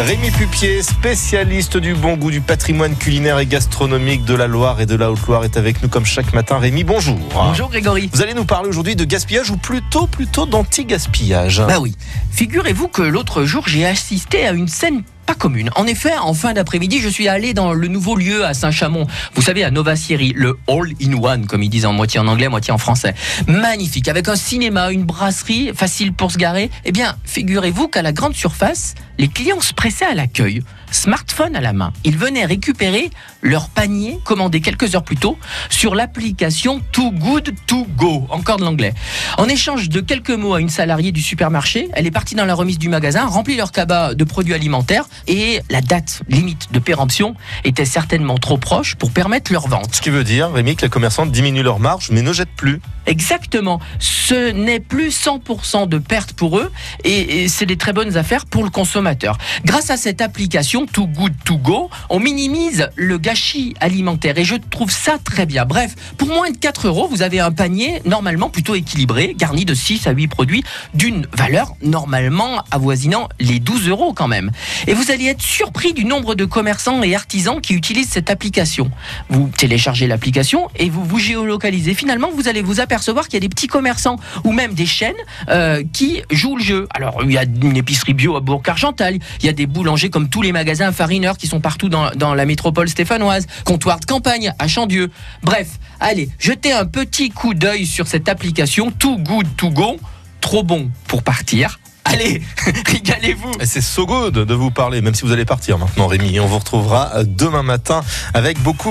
Rémi 0.00 0.30
Pupier, 0.30 0.82
spécialiste 0.82 1.76
du 1.76 1.94
bon 1.94 2.16
goût 2.16 2.30
du 2.30 2.40
patrimoine 2.40 2.96
culinaire 2.96 3.38
et 3.38 3.44
gastronomique 3.44 4.24
de 4.24 4.32
la 4.32 4.46
Loire 4.46 4.80
et 4.80 4.86
de 4.86 4.94
la 4.96 5.10
Haute-Loire, 5.10 5.44
est 5.44 5.58
avec 5.58 5.82
nous 5.82 5.90
comme 5.90 6.06
chaque 6.06 6.32
matin. 6.32 6.58
Rémi, 6.58 6.84
bonjour. 6.84 7.18
Bonjour 7.34 7.68
Grégory. 7.68 8.08
Vous 8.10 8.22
allez 8.22 8.32
nous 8.32 8.46
parler 8.46 8.70
aujourd'hui 8.70 8.96
de 8.96 9.04
gaspillage 9.04 9.50
ou 9.50 9.58
plutôt 9.58 10.06
plutôt 10.06 10.46
d'anti-gaspillage. 10.46 11.62
Bah 11.66 11.80
oui. 11.80 11.94
Figurez-vous 12.30 12.88
que 12.88 13.02
l'autre 13.02 13.44
jour, 13.44 13.68
j'ai 13.68 13.84
assisté 13.84 14.46
à 14.46 14.52
une 14.52 14.68
scène 14.68 15.02
commune. 15.34 15.70
En 15.76 15.86
effet, 15.86 16.16
en 16.16 16.34
fin 16.34 16.52
d'après-midi, 16.52 17.00
je 17.00 17.08
suis 17.08 17.28
allé 17.28 17.54
dans 17.54 17.72
le 17.72 17.88
nouveau 17.88 18.16
lieu 18.16 18.44
à 18.44 18.54
Saint-Chamond. 18.54 19.06
Vous 19.34 19.42
savez, 19.42 19.64
à 19.64 19.70
Nova 19.70 19.96
Sierra, 19.96 20.24
le 20.34 20.58
All-in-One, 20.68 21.46
comme 21.46 21.62
ils 21.62 21.68
disent 21.68 21.86
en 21.86 21.92
moitié 21.92 22.20
en 22.20 22.26
anglais, 22.26 22.48
moitié 22.48 22.72
en 22.72 22.78
français. 22.78 23.14
Magnifique, 23.46 24.08
avec 24.08 24.28
un 24.28 24.36
cinéma, 24.36 24.90
une 24.90 25.04
brasserie, 25.04 25.70
facile 25.74 26.12
pour 26.12 26.32
se 26.32 26.38
garer. 26.38 26.70
Eh 26.84 26.92
bien, 26.92 27.16
figurez-vous 27.24 27.88
qu'à 27.88 28.02
la 28.02 28.12
grande 28.12 28.34
surface, 28.34 28.94
les 29.18 29.28
clients 29.28 29.60
se 29.60 29.72
pressaient 29.72 30.06
à 30.06 30.14
l'accueil, 30.14 30.62
smartphone 30.90 31.56
à 31.56 31.60
la 31.60 31.72
main. 31.72 31.92
Ils 32.04 32.16
venaient 32.16 32.44
récupérer 32.44 33.10
leur 33.42 33.68
panier 33.68 34.18
commandé 34.24 34.60
quelques 34.60 34.94
heures 34.94 35.04
plus 35.04 35.16
tôt 35.16 35.38
sur 35.68 35.94
l'application 35.94 36.80
Too 36.92 37.12
Good 37.12 37.54
To 37.66 37.86
Go, 37.96 38.26
encore 38.30 38.58
de 38.58 38.64
l'anglais. 38.64 38.94
En 39.38 39.48
échange 39.48 39.88
de 39.88 40.00
quelques 40.00 40.30
mots 40.30 40.54
à 40.54 40.60
une 40.60 40.68
salariée 40.68 41.12
du 41.12 41.22
supermarché, 41.22 41.88
elle 41.92 42.06
est 42.06 42.10
partie 42.10 42.34
dans 42.34 42.44
la 42.44 42.54
remise 42.54 42.78
du 42.78 42.88
magasin, 42.88 43.26
remplit 43.26 43.56
leur 43.56 43.72
cabas 43.72 44.14
de 44.14 44.24
produits 44.24 44.54
alimentaires 44.54 45.04
et 45.26 45.60
la 45.70 45.80
date 45.80 46.22
limite 46.28 46.72
de 46.72 46.78
péremption 46.78 47.34
était 47.64 47.84
certainement 47.84 48.38
trop 48.38 48.58
proche 48.58 48.94
pour 48.96 49.10
permettre 49.10 49.52
leur 49.52 49.68
vente. 49.68 49.94
Ce 49.94 50.00
qui 50.00 50.10
veut 50.10 50.24
dire, 50.24 50.52
Rémi, 50.52 50.76
que 50.76 50.82
les 50.82 50.90
commerçants 50.90 51.26
diminuent 51.26 51.62
leur 51.62 51.78
marge 51.78 52.10
mais 52.10 52.22
ne 52.22 52.32
jettent 52.32 52.48
plus. 52.56 52.80
Exactement. 53.06 53.80
Ce 53.98 54.52
n'est 54.52 54.80
plus 54.80 55.08
100% 55.08 55.88
de 55.88 55.98
perte 55.98 56.32
pour 56.34 56.58
eux 56.58 56.70
et, 57.04 57.42
et 57.42 57.48
c'est 57.48 57.66
des 57.66 57.76
très 57.76 57.92
bonnes 57.92 58.16
affaires 58.16 58.46
pour 58.46 58.62
le 58.62 58.70
consommateur. 58.70 59.38
Grâce 59.64 59.90
à 59.90 59.96
cette 59.96 60.20
application 60.20 60.79
Too 60.86 61.06
Good 61.06 61.34
To 61.44 61.56
Go, 61.58 61.90
on 62.08 62.20
minimise 62.20 62.88
le 62.96 63.18
gâchis 63.18 63.74
alimentaire 63.80 64.38
et 64.38 64.44
je 64.44 64.56
trouve 64.56 64.90
ça 64.90 65.18
très 65.22 65.46
bien. 65.46 65.64
Bref, 65.64 65.94
pour 66.16 66.28
moins 66.28 66.50
de 66.50 66.56
4 66.56 66.86
euros, 66.86 67.08
vous 67.08 67.22
avez 67.22 67.40
un 67.40 67.52
panier 67.52 68.02
normalement 68.04 68.48
plutôt 68.48 68.74
équilibré, 68.74 69.34
garni 69.36 69.64
de 69.64 69.74
6 69.74 70.06
à 70.06 70.12
8 70.12 70.28
produits 70.28 70.64
d'une 70.94 71.26
valeur 71.32 71.74
normalement 71.82 72.64
avoisinant 72.70 73.28
les 73.38 73.60
12 73.60 73.88
euros 73.88 74.12
quand 74.12 74.28
même. 74.28 74.50
Et 74.86 74.94
vous 74.94 75.10
allez 75.10 75.26
être 75.26 75.42
surpris 75.42 75.92
du 75.92 76.04
nombre 76.04 76.34
de 76.34 76.44
commerçants 76.44 77.02
et 77.02 77.14
artisans 77.14 77.60
qui 77.60 77.74
utilisent 77.74 78.10
cette 78.10 78.30
application. 78.30 78.90
Vous 79.28 79.50
téléchargez 79.56 80.06
l'application 80.06 80.68
et 80.76 80.88
vous 80.88 81.04
vous 81.04 81.18
géolocalisez. 81.18 81.94
Finalement, 81.94 82.30
vous 82.34 82.48
allez 82.48 82.62
vous 82.62 82.80
apercevoir 82.80 83.26
qu'il 83.26 83.34
y 83.34 83.36
a 83.38 83.40
des 83.40 83.48
petits 83.48 83.66
commerçants 83.66 84.16
ou 84.44 84.52
même 84.52 84.74
des 84.74 84.86
chaînes 84.86 85.14
euh, 85.48 85.82
qui 85.92 86.22
jouent 86.30 86.56
le 86.56 86.62
jeu. 86.62 86.88
Alors, 86.94 87.22
il 87.22 87.32
y 87.32 87.38
a 87.38 87.44
une 87.44 87.76
épicerie 87.76 88.14
bio 88.14 88.36
à 88.36 88.40
Bourg-Argental, 88.40 89.18
il 89.40 89.46
y 89.46 89.48
a 89.48 89.52
des 89.52 89.66
boulangers 89.66 90.10
comme 90.10 90.28
tous 90.28 90.42
les 90.42 90.52
magasins 90.52 90.69
farineurs 90.92 91.36
qui 91.36 91.46
sont 91.46 91.60
partout 91.60 91.88
dans, 91.88 92.34
la 92.34 92.46
métropole 92.46 92.88
stéphanoise, 92.88 93.46
comptoir 93.64 94.00
de 94.00 94.04
campagne 94.04 94.52
à 94.58 94.68
Chandieu. 94.68 95.10
Bref, 95.42 95.78
allez, 96.00 96.30
jetez 96.38 96.72
un 96.72 96.84
petit 96.84 97.30
coup 97.30 97.54
d'œil 97.54 97.86
sur 97.86 98.06
cette 98.06 98.28
application 98.28 98.90
Too 98.90 99.18
Good 99.18 99.56
To 99.56 99.70
Go, 99.70 99.98
trop 100.40 100.62
bon 100.62 100.90
pour 101.06 101.22
partir. 101.22 101.78
Allez, 102.04 102.42
régalez-vous. 102.86 103.52
C'est 103.64 103.82
so 103.82 104.06
good 104.06 104.34
de 104.34 104.54
vous 104.54 104.70
parler, 104.70 105.00
même 105.00 105.14
si 105.14 105.22
vous 105.22 105.32
allez 105.32 105.44
partir 105.44 105.78
maintenant, 105.78 106.06
Rémi. 106.06 106.40
On 106.40 106.46
vous 106.46 106.58
retrouvera 106.58 107.22
demain 107.24 107.62
matin 107.62 108.02
avec 108.34 108.60
beaucoup 108.62 108.88